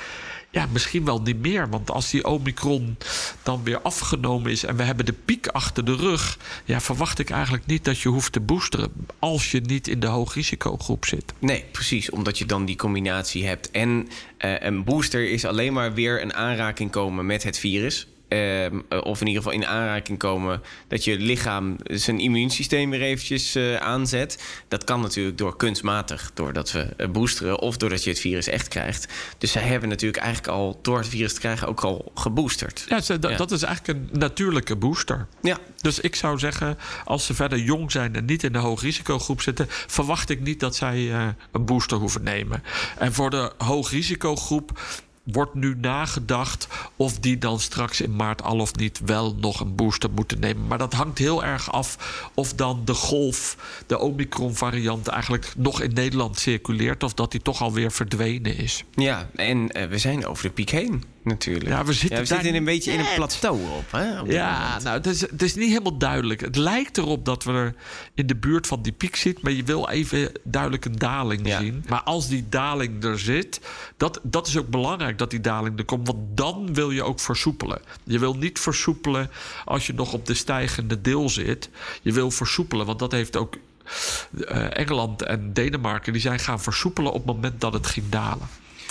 [0.55, 1.69] ja, misschien wel niet meer.
[1.69, 2.97] Want als die Omicron
[3.43, 7.29] dan weer afgenomen is en we hebben de piek achter de rug, ja, verwacht ik
[7.29, 11.33] eigenlijk niet dat je hoeft te boosteren als je niet in de hoogrisicogroep zit.
[11.39, 13.71] Nee, precies, omdat je dan die combinatie hebt.
[13.71, 14.07] En
[14.39, 18.07] uh, een booster is alleen maar weer een aanraking komen met het virus.
[18.35, 23.55] Uh, of in ieder geval in aanraking komen dat je lichaam zijn immuunsysteem weer eventjes
[23.55, 24.43] uh, aanzet.
[24.67, 28.67] Dat kan natuurlijk door kunstmatig, doordat we uh, boosteren of doordat je het virus echt
[28.67, 29.13] krijgt.
[29.37, 32.85] Dus zij hebben natuurlijk eigenlijk al door het virus te krijgen ook al geboosterd.
[32.89, 33.37] Ja, ze, ja.
[33.37, 35.27] dat is eigenlijk een natuurlijke booster.
[35.41, 35.57] Ja.
[35.77, 39.65] Dus ik zou zeggen, als ze verder jong zijn en niet in de hoogrisicogroep zitten,
[39.69, 41.11] verwacht ik niet dat zij
[41.51, 42.63] een booster hoeven nemen.
[42.97, 44.79] En voor de hoogrisicogroep
[45.25, 49.75] wordt nu nagedacht of die dan straks in maart al of niet wel nog een
[49.75, 50.67] booster moeten nemen.
[50.67, 51.97] Maar dat hangt heel erg af
[52.33, 53.57] of dan de golf,
[53.87, 58.83] de Omicron-variant, eigenlijk nog in Nederland circuleert of dat die toch alweer verdwenen is.
[58.95, 61.03] Ja, en uh, we zijn over de piek heen.
[61.25, 61.67] Natuurlijk.
[61.69, 63.91] Ja, we zitten we daar zitten een beetje in een plateau op.
[63.91, 64.83] Hè, op Ja, moment.
[64.83, 66.41] nou, het is, het is niet helemaal duidelijk.
[66.41, 67.75] Het lijkt erop dat we er
[68.13, 71.59] in de buurt van die piek zitten, maar je wil even duidelijk een daling Ja.
[71.59, 71.83] zien.
[71.89, 73.61] Maar als die daling er zit,
[73.97, 77.19] dat, dat is ook belangrijk dat die daling er komt, want dan wil je ook
[77.19, 77.81] versoepelen.
[78.03, 79.29] Je wil niet versoepelen
[79.65, 81.69] als je nog op de stijgende deel zit.
[82.01, 83.55] Je wil versoepelen, want dat heeft ook
[84.47, 88.47] eh, Engeland en Denemarken, die zijn gaan versoepelen op het moment dat het ging dalen.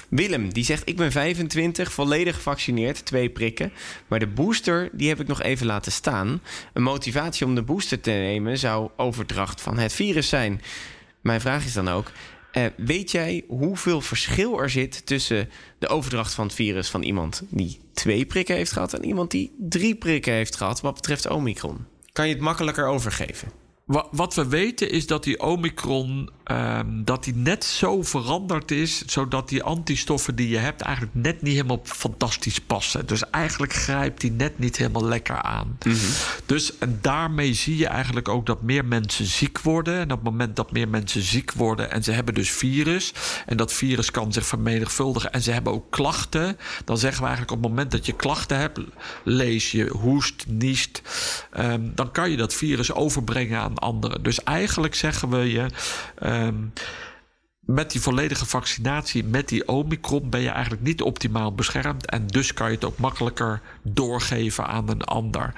[0.08, 3.72] Willem, die zegt: Ik ben 25, volledig gevaccineerd, twee prikken.
[4.08, 6.42] Maar de booster, die heb ik nog even laten staan.
[6.72, 10.62] Een motivatie om de booster te nemen zou overdracht van het virus zijn.
[11.20, 12.10] Mijn vraag is dan ook:
[12.52, 17.42] eh, weet jij hoeveel verschil er zit tussen de overdracht van het virus van iemand
[17.48, 21.86] die twee prikken heeft gehad en iemand die drie prikken heeft gehad wat betreft Omicron?
[22.12, 23.63] Kan je het makkelijker overgeven?
[23.84, 29.02] Wa- Wat we weten is dat die Omicron ehm, dat die net zo veranderd is,
[29.06, 33.06] zodat die antistoffen die je hebt eigenlijk net niet helemaal fantastisch passen.
[33.06, 35.78] Dus eigenlijk grijpt die net niet helemaal lekker aan.
[36.46, 39.94] Dus en daarmee zie je eigenlijk ook dat meer mensen ziek worden.
[39.94, 43.12] En op het moment dat meer mensen ziek worden en ze hebben dus virus
[43.46, 47.56] en dat virus kan zich vermenigvuldigen en ze hebben ook klachten, dan zeggen we eigenlijk
[47.56, 48.80] op het moment dat je klachten hebt,
[49.24, 51.02] lees je hoest, niest,
[51.50, 54.22] ehm, dan kan je dat virus overbrengen aan anderen.
[54.22, 55.66] Dus eigenlijk zeggen we je.
[56.18, 56.54] ehm,
[57.66, 62.06] met die volledige vaccinatie, met die Omicron, ben je eigenlijk niet optimaal beschermd.
[62.06, 65.52] En dus kan je het ook makkelijker doorgeven aan een ander.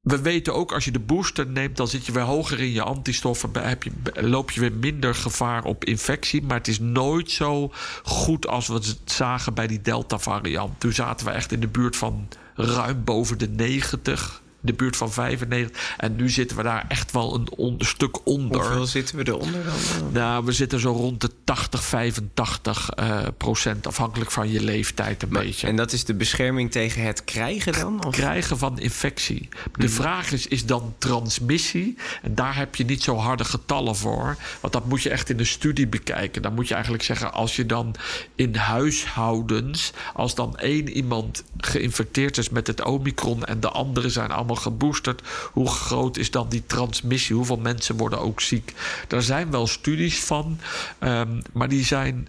[0.00, 2.82] We weten ook als je de booster neemt, dan zit je weer hoger in je
[2.82, 3.50] antistoffen.
[3.52, 6.42] Heb je, loop je weer minder gevaar op infectie.
[6.42, 7.72] Maar het is nooit zo
[8.02, 10.80] goed als we het zagen bij die Delta-variant.
[10.80, 14.42] Toen zaten we echt in de buurt van ruim boven de 90.
[14.60, 15.94] De buurt van 95.
[15.96, 18.60] En nu zitten we daar echt wel een on- stuk onder.
[18.60, 20.12] Hoeveel zitten we eronder dan?
[20.12, 25.28] Nou, we zitten zo rond de 80, 85 eh, procent, afhankelijk van je leeftijd een
[25.28, 25.66] beetje.
[25.66, 28.04] En dat is de bescherming tegen het krijgen dan?
[28.04, 28.14] Of?
[28.14, 29.48] krijgen van infectie.
[29.76, 31.96] De vraag is, is dan transmissie?
[32.22, 34.36] En daar heb je niet zo harde getallen voor.
[34.60, 36.42] Want dat moet je echt in de studie bekijken.
[36.42, 37.94] Dan moet je eigenlijk zeggen, als je dan
[38.34, 39.92] in huishoudens...
[40.14, 43.44] als dan één iemand geïnfecteerd is met het omicron...
[43.44, 45.22] en de anderen zijn allemaal geboosterd...
[45.52, 47.36] hoe groot is dan die transmissie?
[47.36, 48.72] Hoeveel mensen worden ook ziek?
[49.08, 50.58] Daar zijn wel studies van,
[50.98, 52.28] ehm, maar die zijn...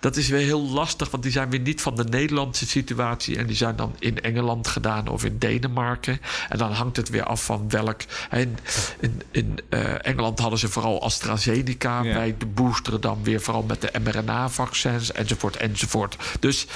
[0.00, 3.38] Dat is weer heel lastig, want die zijn weer niet van de Nederlandse situatie.
[3.38, 6.20] En die zijn dan in Engeland gedaan of in Denemarken.
[6.48, 8.00] En dan hangt het weer af van welk.
[8.30, 8.58] In,
[9.00, 12.02] in, in eh, Engeland hadden ze vooral AstraZeneca.
[12.02, 12.14] Ja.
[12.14, 16.16] Wij boosteren dan weer vooral met de mRNA-vaccins, enzovoort, enzovoort.
[16.40, 16.66] Dus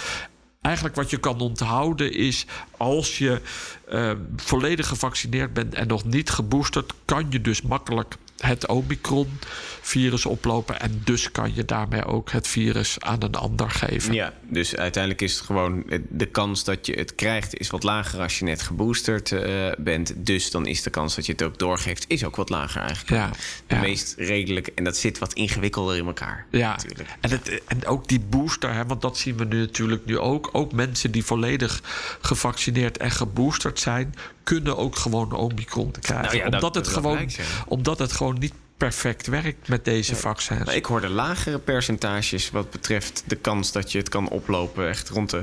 [0.60, 2.46] eigenlijk wat je kan onthouden is...
[2.76, 3.40] als je
[3.88, 6.92] eh, volledig gevaccineerd bent en nog niet geboosterd...
[7.04, 10.80] kan je dus makkelijk het Omicron-virus oplopen.
[10.80, 14.14] En dus kan je daarmee ook het virus aan een ander geven.
[14.14, 18.20] Ja, dus uiteindelijk is het gewoon de kans dat je het krijgt is wat lager
[18.20, 20.12] als je net geboosterd eh, bent.
[20.16, 23.10] Dus dan is de kans dat je het ook doorgeeft is ook wat lager eigenlijk.
[23.10, 23.30] Ja,
[23.66, 23.80] De ja.
[23.80, 26.46] meest redelijke en dat zit wat ingewikkelder in elkaar.
[26.50, 27.08] Ja, natuurlijk.
[27.20, 30.48] en, het, en ook die booster, hè, want dat zien we nu natuurlijk nu ook.
[30.52, 31.82] Ook mensen die volledig
[32.20, 34.14] gevaccineerd en geboosterd zijn,
[34.50, 36.24] kunnen ook gewoon Omicron krijgen.
[36.24, 37.44] Nou ja, dat- omdat, het dat gewoon, ja.
[37.66, 40.64] omdat het gewoon niet perfect werkt met deze vaccins.
[40.64, 44.88] Maar ik hoorde lagere percentages wat betreft de kans dat je het kan oplopen.
[44.88, 45.42] Echt rond de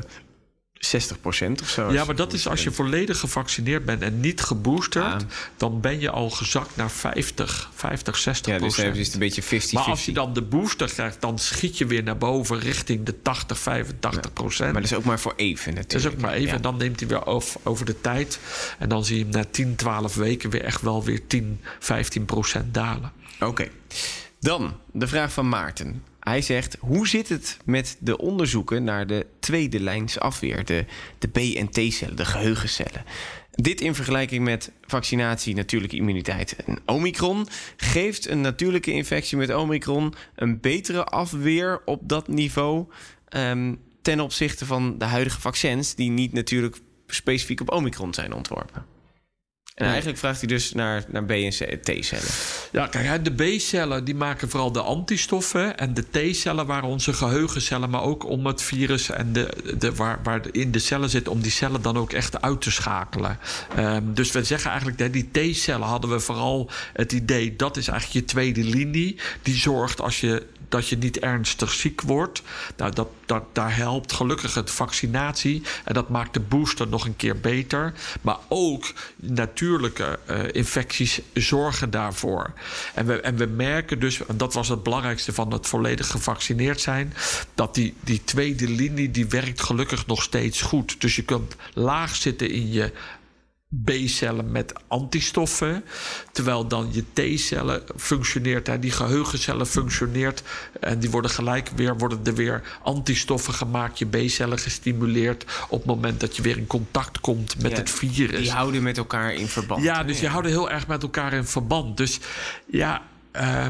[0.79, 1.91] 60% of zo.
[1.91, 5.25] Ja, maar dat is als je volledig gevaccineerd bent en niet geboosterd,
[5.57, 9.43] dan ben je al gezakt naar 50, 50 60 Ja, dus is het een beetje
[9.43, 9.71] 50-50.
[9.71, 13.21] Maar als je dan de booster krijgt, dan schiet je weer naar boven richting de
[13.21, 14.71] 80, 85 procent.
[14.71, 15.91] Maar dat is ook maar voor even natuurlijk.
[15.91, 16.47] Dat is ook maar even.
[16.47, 16.53] Ja.
[16.53, 18.39] En dan neemt hij weer over, over de tijd.
[18.79, 22.25] En dan zie je hem na 10, 12 weken weer echt wel weer 10, 15
[22.25, 23.11] procent dalen.
[23.39, 23.67] Oké.
[24.39, 26.03] Dan de vraag van Maarten.
[26.27, 30.85] Hij zegt: Hoe zit het met de onderzoeken naar de tweede lijns afweer, de,
[31.19, 33.03] de B- en T-cellen, de geheugencellen?
[33.51, 37.47] Dit in vergelijking met vaccinatie, natuurlijke immuniteit en Omicron.
[37.77, 42.85] Geeft een natuurlijke infectie met Omicron een betere afweer op dat niveau
[43.27, 48.96] ehm, ten opzichte van de huidige vaccins, die niet natuurlijk specifiek op Omicron zijn ontworpen?
[49.77, 52.23] En eigenlijk vraagt hij dus naar, naar B- en T-cellen.
[52.71, 55.77] Ja, kijk, de B-cellen die maken vooral de antistoffen.
[55.77, 57.89] En de T-cellen waren onze geheugencellen.
[57.89, 61.41] Maar ook om het virus en de, de, waar, waar in de cellen zit, om
[61.41, 63.39] die cellen dan ook echt uit te schakelen.
[63.75, 67.87] Ehm, dus we zeggen eigenlijk, dat die T-cellen hadden we vooral het idee, dat is
[67.87, 69.19] eigenlijk je tweede linie.
[69.41, 72.41] Die zorgt als je dat je niet ernstig ziek wordt.
[72.77, 75.63] Nou, dat, dat, daar helpt gelukkig het vaccinatie.
[75.83, 77.93] En dat maakt de booster nog een keer beter.
[78.21, 82.53] Maar ook natuurlijke uh, infecties zorgen daarvoor.
[82.93, 86.81] En we, en we merken dus, en dat was het belangrijkste van het volledig gevaccineerd
[86.81, 87.13] zijn,
[87.53, 91.01] dat die, die tweede linie die werkt gelukkig nog steeds goed.
[91.01, 92.91] Dus je kunt laag zitten in je
[93.85, 95.83] B-cellen met antistoffen.
[96.31, 98.67] Terwijl dan je T-cellen functioneert.
[98.67, 100.43] Hè, die geheugencellen functioneert.
[100.79, 103.99] En die worden gelijk weer, worden er weer antistoffen gemaakt.
[103.99, 105.45] Je B-cellen gestimuleerd.
[105.69, 108.39] Op het moment dat je weer in contact komt met het virus.
[108.39, 109.83] Die houden met elkaar in verband.
[109.83, 111.97] Ja, dus je houden heel erg met elkaar in verband.
[111.97, 112.19] Dus
[112.65, 113.01] ja,
[113.35, 113.67] uh,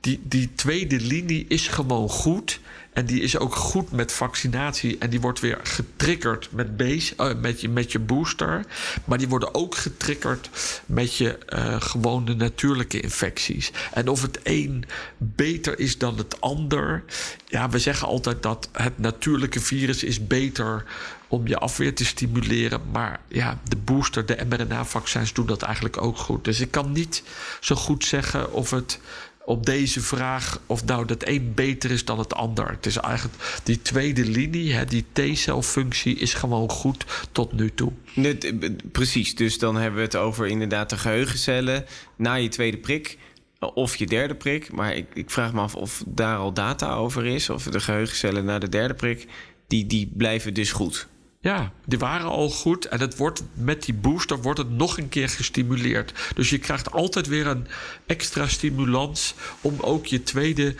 [0.00, 2.60] die, die tweede linie is gewoon goed.
[2.94, 4.98] En die is ook goed met vaccinatie.
[4.98, 8.64] En die wordt weer getriggerd met, base, uh, met, je, met je booster.
[9.04, 10.50] Maar die worden ook getriggerd
[10.86, 13.72] met je uh, gewone natuurlijke infecties.
[13.92, 14.84] En of het een
[15.18, 17.04] beter is dan het ander.
[17.46, 20.84] Ja, we zeggen altijd dat het natuurlijke virus is beter
[21.28, 22.80] om je afweer te stimuleren.
[22.92, 26.44] Maar ja, de booster, de mRNA-vaccins doen dat eigenlijk ook goed.
[26.44, 27.22] Dus ik kan niet
[27.60, 29.00] zo goed zeggen of het
[29.44, 32.70] op deze vraag of nou dat een beter is dan het ander.
[32.70, 37.92] Het is eigenlijk die tweede linie, hè, die T-celfunctie is gewoon goed tot nu toe.
[38.14, 38.52] Net,
[38.92, 41.84] precies, dus dan hebben we het over inderdaad de geheugencellen
[42.16, 43.18] na je tweede prik
[43.58, 44.72] of je derde prik.
[44.72, 48.44] Maar ik, ik vraag me af of daar al data over is, of de geheugencellen
[48.44, 49.26] na de derde prik,
[49.66, 51.06] die, die blijven dus goed.
[51.44, 52.84] Ja, die waren al goed.
[52.84, 56.12] En het wordt, met die booster wordt het nog een keer gestimuleerd.
[56.34, 57.66] Dus je krijgt altijd weer een
[58.06, 60.74] extra stimulans om ook je tweede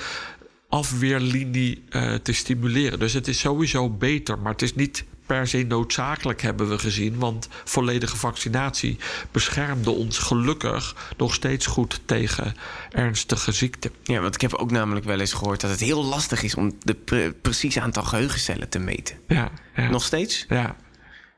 [0.68, 2.98] afweerlinie uh, te stimuleren.
[2.98, 7.18] Dus het is sowieso beter, maar het is niet per se noodzakelijk, hebben we gezien.
[7.18, 8.98] Want volledige vaccinatie
[9.30, 12.54] beschermde ons gelukkig nog steeds goed tegen
[12.90, 13.90] ernstige ziekte.
[14.02, 16.72] Ja, want ik heb ook namelijk wel eens gehoord dat het heel lastig is om
[16.78, 19.16] de pre precieze aantal geheugencellen te meten.
[19.28, 19.90] Ja, ja.
[19.90, 20.46] Nog steeds?
[20.48, 20.76] Ja.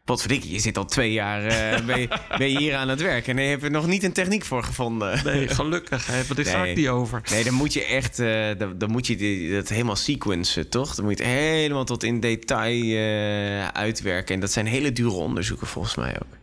[0.07, 3.01] Wat verdikke, je zit al twee jaar uh, ben, je, ben, je, hier aan het
[3.01, 5.25] werk en je hebt er nog niet een techniek voor gevonden.
[5.25, 6.09] Nee, gelukkig.
[6.09, 6.55] Maar dit nee.
[6.55, 7.21] gaat niet over.
[7.31, 10.95] Nee, dan moet je echt, uh, dan, dan, moet je die, dat helemaal sequencen, toch?
[10.95, 14.35] Dan moet je het helemaal tot in detail uh, uitwerken.
[14.35, 16.39] En dat zijn hele dure onderzoeken volgens mij ook.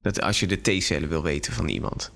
[0.00, 2.12] Dat als je de T-cellen wil weten van iemand.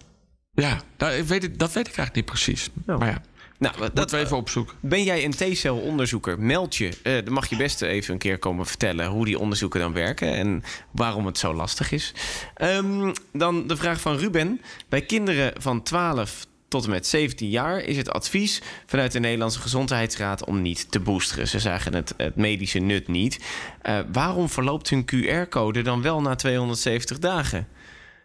[0.53, 2.71] Ja, dat weet, ik, dat weet ik eigenlijk niet precies.
[2.87, 2.99] Oh.
[2.99, 3.23] Maar ja.
[3.59, 4.77] Nou, dat we even opzoeken.
[4.81, 6.41] Ben jij een T-cel-onderzoeker?
[6.41, 6.91] Meld je.
[7.03, 10.35] Uh, dan mag je best even een keer komen vertellen hoe die onderzoeken dan werken
[10.35, 12.15] en waarom het zo lastig is.
[12.63, 14.61] Um, dan de vraag van Ruben.
[14.89, 19.61] Bij kinderen van 12 tot en met 17 jaar is het advies vanuit de Nederlandse
[19.61, 21.49] Gezondheidsraad om niet te boosteren.
[21.49, 23.41] Ze zagen het, het medische nut niet.
[23.83, 27.69] Uh, waarom verloopt hun QR-code dan wel na 270 dagen?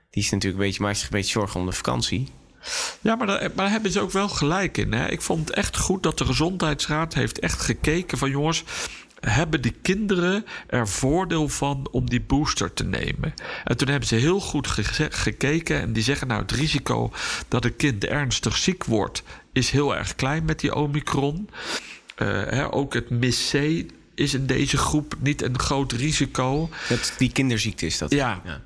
[0.09, 2.27] Die is natuurlijk een beetje, maakt zich een beetje zorgen om de vakantie.
[3.01, 4.93] Ja, maar daar, maar daar, hebben ze ook wel gelijk in.
[4.93, 5.09] Hè?
[5.09, 8.63] Ik vond het echt goed dat de Gezondheidsraad heeft echt gekeken van jongens.
[9.19, 13.33] Hebben die kinderen er voordeel van om die booster te nemen?
[13.63, 17.11] En toen hebben ze heel goed ge gekeken en die zeggen: Nou, het risico
[17.47, 21.49] dat een kind ernstig ziek wordt, is heel erg klein met die Omicron.
[22.17, 23.83] Uh, hè, ook het mis C
[24.15, 26.69] is in deze groep niet een groot risico.
[26.71, 28.11] Het, die kinderziekte is dat.
[28.11, 28.41] Ja.
[28.45, 28.61] ja.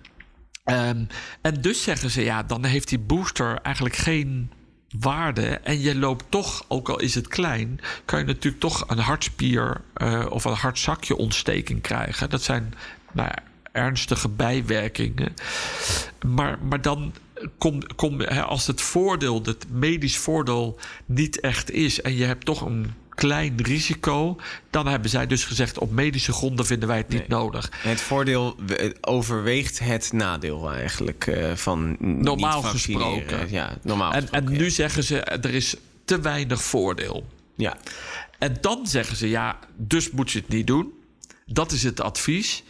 [0.65, 1.07] Um,
[1.41, 4.51] en dus zeggen ze, ja, dan heeft die booster eigenlijk geen
[4.99, 5.45] waarde.
[5.45, 9.81] En je loopt toch, ook al is het klein, kan je natuurlijk toch een hartspier
[9.97, 12.29] uh, of een hartzakje ontsteking krijgen.
[12.29, 12.73] Dat zijn
[13.11, 13.29] nou
[13.71, 15.33] ernstige bijwerkingen.
[16.25, 17.13] Maar, maar dan
[17.57, 22.61] kom, kom, als het voordeel, het medisch voordeel, niet echt is en je hebt toch
[22.61, 24.35] een klein risico.
[24.69, 27.39] Dan hebben zij dus gezegd: op medische gronden vinden wij het niet nee.
[27.39, 27.71] nodig.
[27.75, 28.55] Het voordeel
[29.01, 31.95] overweegt het nadeel eigenlijk uh, van.
[31.99, 33.51] Normaal gesproken.
[33.51, 34.69] Ja, normaal en, gesproken, en nu ja.
[34.69, 37.27] zeggen ze: er is te weinig voordeel.
[37.55, 37.77] Ja.
[38.39, 40.93] En dan zeggen ze: ja, dus moet je het niet doen.
[41.45, 42.63] Dat is het advies.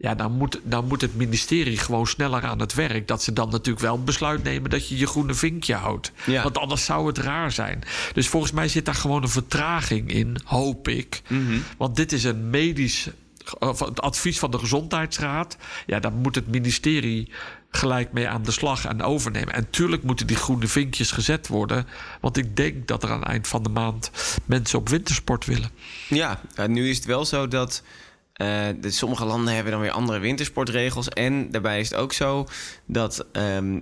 [0.00, 3.08] Ja, dan moet, dan moet het ministerie gewoon sneller aan het werk.
[3.08, 6.12] Dat ze dan natuurlijk wel een besluit nemen dat je je groene vinkje houdt.
[6.26, 6.42] Ja.
[6.42, 7.82] Want anders zou het raar zijn.
[8.12, 11.22] Dus volgens mij zit daar gewoon een vertraging in, hoop ik.
[11.28, 11.62] Mm -hmm.
[11.76, 13.08] Want dit is een medisch.
[13.58, 15.56] Het advies van de gezondheidsraad.
[15.86, 17.32] Ja, daar moet het ministerie
[17.70, 19.54] gelijk mee aan de slag en overnemen.
[19.54, 21.86] En tuurlijk moeten die groene vinkjes gezet worden.
[22.20, 24.10] Want ik denk dat er aan het eind van de maand
[24.44, 25.70] mensen op wintersport willen.
[26.08, 27.82] Ja, nu is het wel zo dat.
[28.38, 31.08] Eh, de, sommige landen hebben dan weer andere wintersportregels.
[31.08, 32.46] En daarbij is het ook zo
[32.86, 33.78] dat ehm,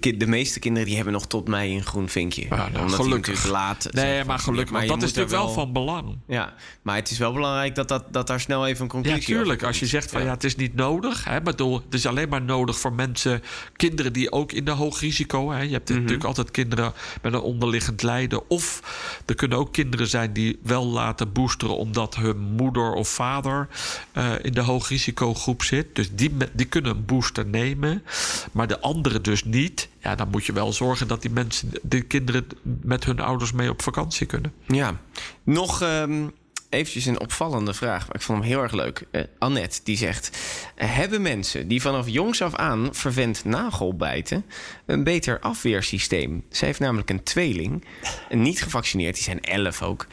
[0.00, 2.42] de meeste kinderen die hebben nog tot mei een groen vinkje.
[2.42, 3.34] Ja, nou, Omdat die gelukkig.
[3.34, 3.88] natuurlijk laat.
[3.92, 6.18] Nee, maar gelukkig, Maar dat is natuurlijk wel van belang.
[6.26, 9.24] Ja, maar het is wel belangrijk dat, dat, dat daar snel even een Ja, conclusie
[9.34, 9.54] tuurlijk.
[9.54, 10.32] over Als je zegt van ja, Ja.
[10.32, 11.24] het is niet nodig.
[11.24, 13.42] Hè, bedoel, het is alleen maar nodig voor mensen,
[13.76, 15.50] kinderen die ook in de hoog risico.
[15.50, 15.98] Hè, je hebt Mhm.
[15.98, 18.50] natuurlijk altijd kinderen met een onderliggend lijden.
[18.50, 18.82] Of
[19.26, 23.68] er kunnen ook kinderen zijn die wel laten boosteren omdat hun moeder of vader
[24.12, 25.94] eh, in de hoog risicogroep zit.
[25.94, 28.02] Dus die, die kunnen een booster nemen.
[28.52, 29.88] Maar de anderen dus niet.
[29.98, 32.46] Ja, dan moet je wel zorgen dat die mensen, de kinderen
[32.82, 34.52] met hun ouders mee op vakantie kunnen.
[34.66, 35.00] Ja,
[35.42, 36.26] nog ehm,
[36.68, 39.06] eventjes een opvallende vraag, maar ik vond hem heel erg leuk.
[39.10, 40.38] Eh, Annette, die zegt...
[40.74, 44.44] eh, hebben mensen die vanaf jongs af aan verwend nagelbijten...
[44.86, 46.44] een beter afweersysteem?
[46.48, 47.84] Zij heeft namelijk een tweeling,
[48.28, 50.06] niet gevaccineerd, die zijn elf ook.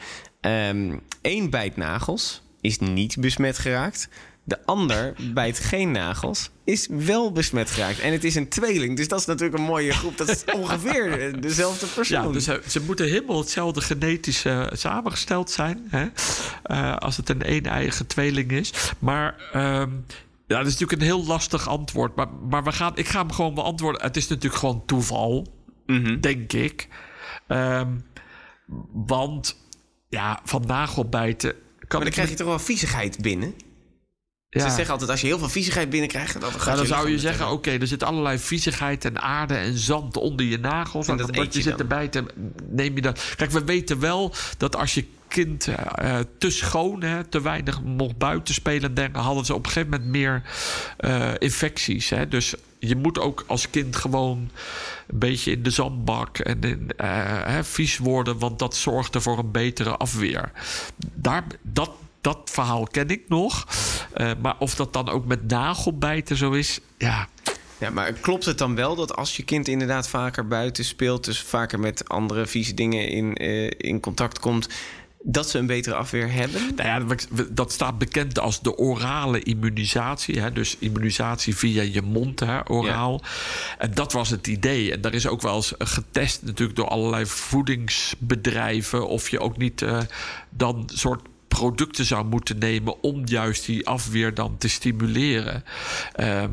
[1.22, 4.08] Eén bijt nagels, is niet besmet geraakt...
[4.44, 7.98] De ander bijt geen nagels, is wel besmet geraakt.
[8.00, 10.16] En het is een tweeling, dus dat is natuurlijk een mooie groep.
[10.16, 12.26] Dat is ongeveer eh, dezelfde persoon.
[12.26, 15.86] Ja, dus ze, ze moeten helemaal hetzelfde genetisch eh, samengesteld zijn.
[15.88, 16.06] Hè?
[16.62, 18.72] Eh, als het een een-eigen tweeling is.
[18.98, 19.90] Maar ehm,
[20.46, 22.14] ja, dat is natuurlijk een heel lastig antwoord.
[22.16, 24.02] Maar, maar we gaan, ik ga hem gewoon beantwoorden.
[24.02, 25.46] Het is natuurlijk gewoon toeval,
[25.86, 26.20] Mhm.
[26.20, 26.88] denk ik.
[27.46, 27.88] Ehm,
[28.92, 29.56] want
[30.08, 31.54] ja, van nagelbijten...
[31.88, 33.54] Maar dan krijg je toch wel viezigheid binnen?
[34.48, 34.68] Ze ja.
[34.68, 36.40] zeggen altijd, als je heel veel viezigheid binnenkrijgt...
[36.40, 39.78] Dan, gaat Ja, dan zou je zeggen, oké, er zit allerlei viezigheid en aarde en
[39.78, 41.08] zand onder je nagels.
[41.08, 42.24] En En dat je je zit erbij te
[42.68, 43.34] neem je dat.
[43.36, 48.18] Kijk, we weten wel dat als je kind eh, te schoon, hè, te weinig mocht
[48.18, 50.42] buiten spelen, hadden ze op een gegeven moment meer
[50.96, 52.10] eh, infecties.
[52.10, 52.28] Hè.
[52.28, 54.50] Dus je moet ook als kind gewoon
[55.06, 57.08] een beetje in de zandbak en in, eh,
[57.44, 60.52] hè, vies worden, want dat zorgde voor een betere afweer.
[61.14, 63.66] Daar, dat, dat verhaal ken ik nog.
[64.12, 67.28] Eh, maar of dat dan ook met nagelbijten zo is, ja.
[67.78, 71.24] Ja, maar klopt het dan wel dat als je kind inderdaad vaker buiten speelt...
[71.24, 74.68] dus vaker met andere vieze dingen in, eh, in contact komt...
[75.22, 76.74] dat ze een betere afweer hebben?
[76.76, 77.16] Nou ja,
[77.50, 80.40] dat staat bekend als de orale immunisatie.
[80.40, 80.52] Hè?
[80.52, 83.22] Dus immunisatie via je mond, hè, oraal.
[83.78, 84.92] En dat was het idee.
[84.92, 89.08] En daar is ook wel eens getest natuurlijk door allerlei voedingsbedrijven...
[89.08, 90.00] of je ook niet eh,
[90.50, 93.02] dan soort producten zou moeten nemen...
[93.02, 95.64] om juist die afweer dan te stimuleren.
[96.12, 96.52] Ehm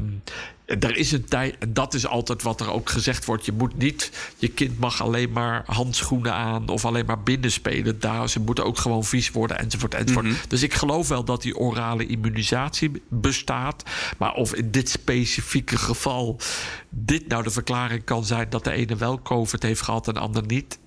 [0.66, 3.46] er is een tijd, en dat is altijd wat er ook gezegd wordt.
[3.46, 8.00] Je moet niet, je kind mag alleen maar handschoenen aan of alleen maar binnen spelen.
[8.00, 10.50] Daar, ze moeten ook gewoon vies worden, enzovoort, enzovoort.
[10.50, 13.84] Dus ik geloof wel dat die orale immunisatie bestaat.
[14.18, 16.40] Maar of in dit specifieke geval
[16.90, 20.20] dit nou de verklaring kan zijn dat de ene wel COVID heeft gehad en de
[20.20, 20.80] ander niet.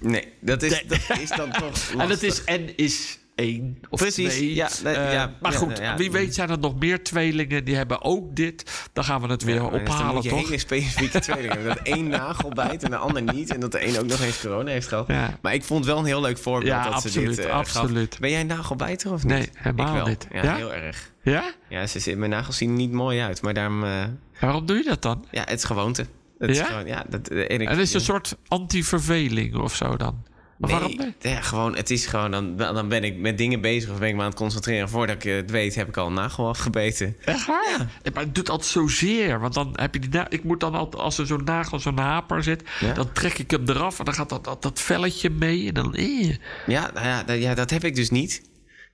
[0.00, 4.34] Nee, dat is, dat is dan toch En het is N is één of Precies,
[4.34, 4.54] twee.
[4.54, 5.96] ja, nee, Eh, ja, maar ja, goed, ja.
[5.96, 8.88] wie weet zijn er nog meer tweelingen die hebben ook dit.
[8.92, 10.60] Dan gaan we het weer maar dus dan ophalen, moet je toch?
[10.60, 11.74] specifieke tweeling hebben.
[11.76, 13.50] Dat één nagel bijt en de ander niet.
[13.52, 15.08] En dat de een ook nog eens corona heeft gehad.
[15.42, 17.50] Maar ik vond het wel een heel leuk voorbeeld Ja, dat ze dit gaf.
[17.50, 18.16] absoluut.
[18.20, 19.32] Ben jij een nagelbijter of niet?
[19.32, 20.06] Nee, helemaal ik wel.
[20.06, 20.26] niet.
[20.32, 21.12] Ja, heel erg.
[21.22, 21.52] Ja?
[21.68, 23.42] Ja, ze, ze- mijn nagels zien niet mooi uit.
[23.42, 23.84] Maar daarom...
[23.84, 24.02] eh,
[24.40, 25.24] Waarom doe je dat dan?
[25.30, 26.06] ja, het is gewoonte.
[26.38, 26.62] Het Ja?
[26.62, 30.24] Is gewoon, ja, dat, en ik- En is een soort anti-verveling of zo dan?
[30.70, 31.32] Maar Nee, waarom niet?
[31.32, 34.14] ja, gewoon, het is gewoon, dan, dan ben ik met dingen bezig of ben ik
[34.14, 34.88] me aan het concentreren.
[34.88, 37.16] Voordat ik het weet, heb ik al een nagel afgebeten.
[37.24, 37.88] Echt waar?
[38.02, 38.10] Ja.
[38.14, 39.40] Maar het doet altijd zozeer.
[39.40, 41.98] Want dan heb je die na- Ik moet dan altijd, als er zo'n nagel, zo'n
[41.98, 42.92] haper zit, Ja.
[42.92, 45.68] dan trek ik hem eraf en dan gaat dat, dat, dat velletje mee.
[45.68, 45.94] En dan.
[45.94, 46.34] Eh.
[46.66, 48.42] Ja, nou ja, dat, ja, dat heb ik dus niet.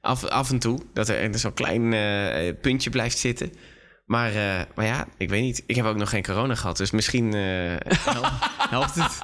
[0.01, 0.79] Af, af en toe.
[0.93, 3.53] Dat er er zo'n klein eh, puntje blijft zitten.
[4.11, 5.63] Maar, eh, maar ja, ik weet niet.
[5.67, 6.77] Ik heb ook nog geen corona gehad.
[6.77, 7.41] Dus misschien eh,
[7.99, 8.25] hel-
[8.77, 9.19] helpt het.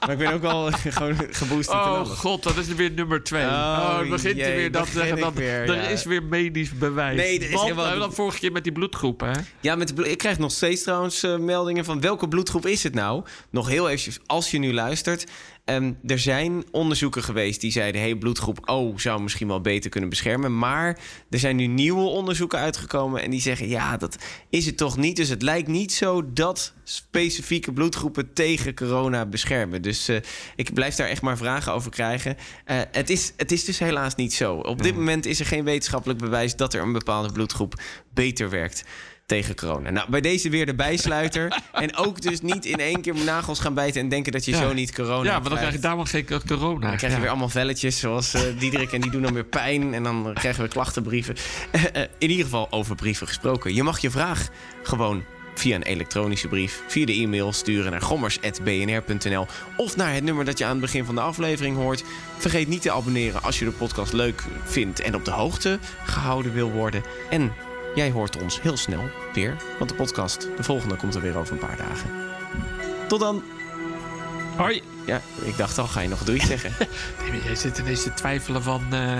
[0.00, 1.84] Maar ik ben ook wel gewoon geboosterd.
[1.84, 3.44] en Oh god, dat is er weer nummer twee.
[3.44, 5.18] Oh, Oh, begint jee, weer dat zeggen.
[5.20, 7.16] Dat, weer, er is weer medisch bewijs.
[7.16, 9.38] Nee, er is Want, helemaal- dan vorige keer met die bloedgroepen, hè?
[9.60, 12.94] Ja, met de ik krijg nog steeds trouwens eh, meldingen van welke bloedgroep is het
[12.94, 13.24] nou?
[13.50, 15.26] Nog heel eventjes, als je nu luistert.
[15.64, 18.00] Ehm, er zijn onderzoeken geweest die zeiden...
[18.00, 20.58] hey, bloedgroep O zou misschien wel beter kunnen beschermen.
[20.58, 20.98] Maar
[21.30, 23.22] er zijn nu nieuwe onderzoeken uitgekomen...
[23.22, 24.16] en die zeggen, ja, dat
[24.50, 25.16] is het toch niet.
[25.16, 29.82] Dus het lijkt niet zo dat specifieke bloedgroepen tegen corona beschermen.
[29.82, 30.16] Dus eh,
[30.56, 32.36] ik blijf daar echt maar vragen over krijgen.
[32.64, 34.54] Eh, het, is, het is dus helaas niet zo.
[34.54, 36.56] Op dit moment is er geen wetenschappelijk bewijs...
[36.56, 37.80] dat er een bepaalde bloedgroep
[38.14, 38.84] beter werkt
[39.26, 39.90] tegen corona.
[39.90, 41.60] Nou, bij deze weer de bijsluiter.
[41.72, 44.00] en ook dus niet in één keer mijn nagels gaan bijten...
[44.00, 44.58] en denken dat je Ja.
[44.58, 45.82] zo niet corona ja, maar dan krijg je krijgt.
[45.82, 46.86] daarom geen co- corona.
[46.88, 47.20] Dan krijg je Ja.
[47.20, 48.92] weer allemaal velletjes zoals eh Diederik...
[48.92, 51.36] en die doen dan weer pijn en dan krijgen we klachtenbrieven.
[51.70, 53.74] Eh, eh, in ieder geval over brieven gesproken.
[53.74, 54.48] Je mag je vraag
[54.82, 60.44] gewoon via een elektronische brief, via de e-mail sturen naar gommers.bnr.nl of naar het nummer
[60.44, 62.04] dat je aan het begin van de aflevering hoort.
[62.38, 66.52] Vergeet niet te abonneren als je de podcast leuk vindt en op de hoogte gehouden
[66.52, 67.02] wil worden.
[67.30, 67.52] En
[67.94, 71.52] jij hoort ons heel snel weer, want de podcast, de volgende, komt er weer over
[71.52, 72.10] een paar dagen.
[73.08, 73.42] Tot dan!
[74.56, 74.82] Hoi.
[75.06, 76.72] Ja, ik dacht al, ga je nog doei zeggen?
[77.30, 78.82] Nee, jij zit ineens te twijfelen van...
[78.84, 79.18] eh,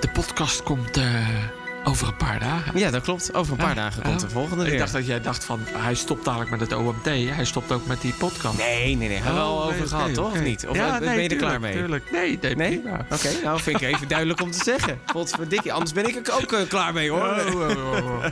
[0.00, 1.28] de podcast komt eh,
[1.84, 2.78] over een paar dagen.
[2.78, 3.34] ja, dat klopt.
[3.34, 4.20] Over een paar Ah, dagen komt ah.
[4.20, 5.60] de volgende Ik dacht dat jij dacht van...
[5.66, 7.04] hij stopt dadelijk met het OMT.
[7.04, 8.58] Hij stopt ook met die podcast.
[8.58, 9.16] Nee, nee, nee.
[9.16, 10.32] Hebben we al Oh, over nee, gehad, toch?
[10.32, 10.66] Of niet?
[10.66, 11.72] Of ja, ben nee, je er tuurlijk, klaar mee?
[11.72, 12.10] Tuurlijk.
[12.10, 12.82] Nee, nee, Nee?
[13.10, 15.00] Oké, nou vind ik even duidelijk om te zeggen.
[15.12, 17.20] Potverdikkie, anders ben ik er ook eh, klaar mee hoor.
[17.20, 18.24] Oh, oh, oh, oh.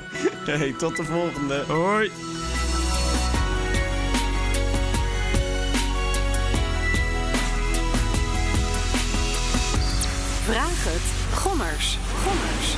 [0.47, 1.65] Hey, tot de volgende.
[1.69, 2.11] Hoi.
[10.45, 11.39] Vraag het.
[11.39, 11.99] Gommers.
[12.25, 12.78] Gommers.